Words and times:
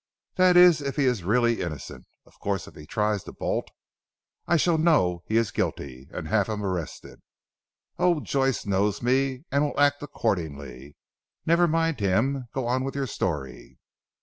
That 0.33 0.57
is, 0.57 0.81
if 0.81 0.95
he 0.95 1.05
is 1.05 1.23
really 1.23 1.61
innocent. 1.61 2.07
Of 2.25 2.39
course 2.39 2.67
if 2.67 2.73
he 2.73 2.87
tries 2.87 3.23
to 3.25 3.31
bolt, 3.31 3.69
I 4.47 4.57
shall 4.57 4.79
know 4.79 5.21
he 5.27 5.37
is 5.37 5.51
guilty, 5.51 6.07
and 6.09 6.27
have 6.27 6.49
him 6.49 6.65
arrested. 6.65 7.21
Oh, 7.99 8.19
Joyce 8.19 8.65
knows 8.65 9.03
me, 9.03 9.43
and 9.51 9.63
will 9.63 9.79
act 9.79 10.01
accordingly. 10.01 10.95
Never 11.45 11.67
mind 11.67 11.99
him. 11.99 12.47
Go 12.51 12.65
on 12.65 12.83
with 12.83 12.95
your 12.95 13.05
story." 13.05 13.77